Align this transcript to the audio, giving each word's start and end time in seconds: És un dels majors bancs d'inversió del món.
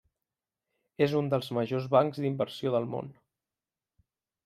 És 1.07 1.13
un 1.19 1.29
dels 1.35 1.51
majors 1.59 1.87
bancs 1.97 2.25
d'inversió 2.25 2.75
del 2.79 2.91
món. 2.97 3.15